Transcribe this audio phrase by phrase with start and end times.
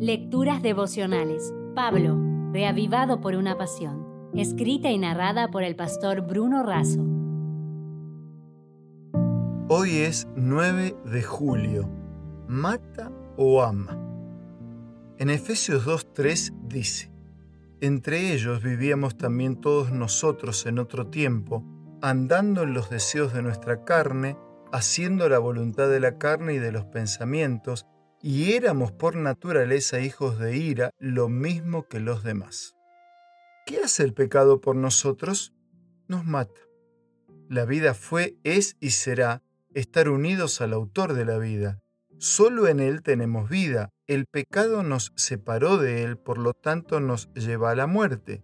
[0.00, 1.52] Lecturas devocionales.
[1.74, 2.16] Pablo,
[2.52, 4.30] reavivado por una pasión.
[4.32, 7.04] Escrita y narrada por el pastor Bruno Razo.
[9.68, 11.90] Hoy es 9 de julio.
[12.46, 13.98] ¿Mata o ama?
[15.18, 17.10] En Efesios 2.3 dice,
[17.80, 21.64] Entre ellos vivíamos también todos nosotros en otro tiempo,
[22.02, 24.36] andando en los deseos de nuestra carne,
[24.70, 27.84] haciendo la voluntad de la carne y de los pensamientos,
[28.22, 32.74] y éramos por naturaleza hijos de ira, lo mismo que los demás.
[33.66, 35.52] ¿Qué hace el pecado por nosotros?
[36.08, 36.60] Nos mata.
[37.48, 39.42] La vida fue, es y será
[39.74, 41.80] estar unidos al autor de la vida.
[42.18, 43.90] Solo en Él tenemos vida.
[44.06, 48.42] El pecado nos separó de Él, por lo tanto nos lleva a la muerte.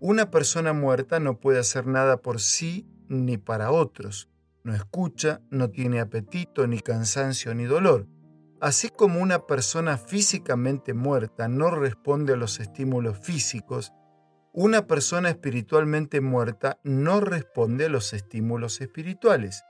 [0.00, 4.28] Una persona muerta no puede hacer nada por sí ni para otros.
[4.62, 8.06] No escucha, no tiene apetito, ni cansancio, ni dolor.
[8.60, 13.92] Así como una persona físicamente muerta no responde a los estímulos físicos,
[14.52, 19.62] una persona espiritualmente muerta no responde a los estímulos espirituales.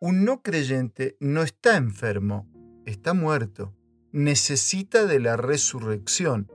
[0.00, 2.48] Un no creyente no está enfermo,
[2.86, 3.74] está muerto.
[4.12, 6.50] Necesita de la resurrección.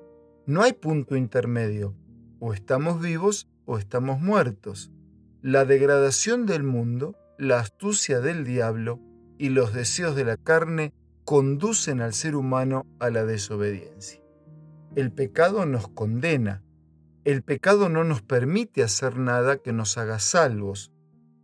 [0.47, 1.95] No hay punto intermedio.
[2.39, 4.91] O estamos vivos o estamos muertos.
[5.43, 8.99] La degradación del mundo, la astucia del diablo
[9.37, 14.21] y los deseos de la carne conducen al ser humano a la desobediencia.
[14.95, 16.63] El pecado nos condena.
[17.23, 20.91] El pecado no nos permite hacer nada que nos haga salvos.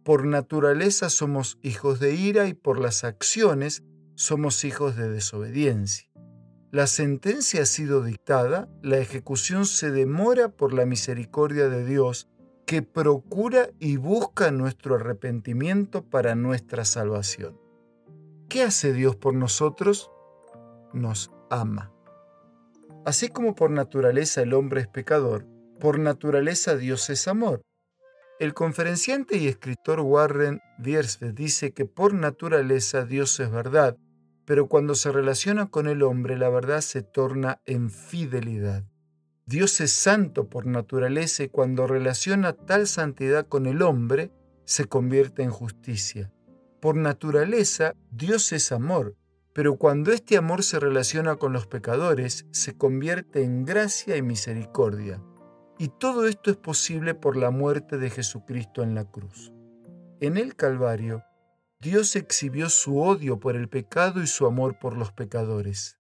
[0.04, 3.84] Por naturaleza somos hijos de ira y por las acciones
[4.16, 6.10] somos hijos de desobediencia.
[6.72, 12.28] La sentencia ha sido dictada, la ejecución se demora por la misericordia de Dios
[12.66, 17.67] que procura y busca nuestro arrepentimiento para nuestra salvación.
[18.50, 20.10] ¿Qué hace Dios por nosotros?
[20.94, 21.92] Nos ama.
[23.06, 25.46] Así como por naturaleza el hombre es pecador,
[25.82, 27.62] por naturaleza Dios es amor.
[28.40, 33.98] El conferenciante y escritor Warren Wiersbe dice que por naturaleza Dios es verdad,
[34.46, 38.86] pero cuando se relaciona con el hombre la verdad se torna en fidelidad.
[39.46, 44.32] Dios es santo por naturaleza y cuando relaciona tal santidad con el hombre
[44.64, 46.32] se convierte en justicia.
[46.82, 49.16] Por naturaleza, Dios es amor,
[49.54, 55.20] pero cuando este amor se relaciona con los pecadores, se convierte en gracia y misericordia.
[55.80, 59.52] Y todo esto es posible por la muerte de Jesucristo en la cruz.
[60.20, 61.24] En el Calvario,
[61.80, 66.00] Dios exhibió su odio por el pecado y su amor por los pecadores.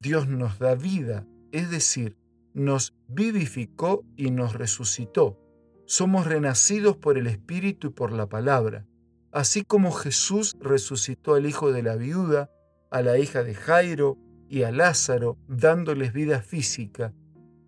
[0.00, 2.16] Dios nos da vida, es decir,
[2.54, 5.38] nos vivificó y nos resucitó.
[5.86, 8.86] Somos renacidos por el Espíritu y por la palabra.
[9.32, 12.50] Así como Jesús resucitó al hijo de la viuda,
[12.90, 14.18] a la hija de Jairo
[14.48, 17.12] y a Lázaro, dándoles vida física,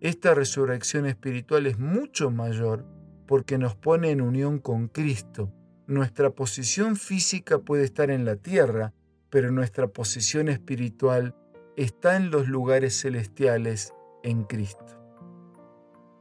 [0.01, 2.85] esta resurrección espiritual es mucho mayor
[3.25, 5.53] porque nos pone en unión con Cristo.
[5.87, 8.93] Nuestra posición física puede estar en la tierra,
[9.29, 11.35] pero nuestra posición espiritual
[11.77, 13.93] está en los lugares celestiales
[14.23, 14.99] en Cristo.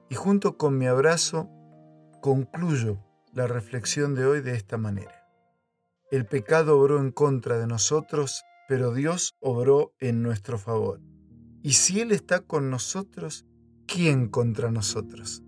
[0.08, 1.50] Y junto con mi abrazo,
[2.20, 2.98] concluyo
[3.32, 5.21] la reflexión de hoy de esta manera.
[6.12, 11.00] El pecado obró en contra de nosotros, pero Dios obró en nuestro favor.
[11.62, 13.46] Y si Él está con nosotros,
[13.86, 15.42] ¿quién contra nosotros?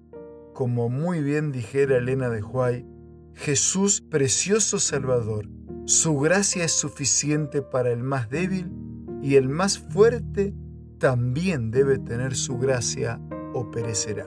[0.55, 2.87] Como muy bien dijera Elena de Huay,
[3.35, 5.51] Jesús, precioso Salvador,
[5.85, 8.73] su gracia es suficiente para el más débil
[9.21, 10.55] y el más fuerte
[10.97, 13.21] también debe tener su gracia
[13.53, 14.27] o perecerá.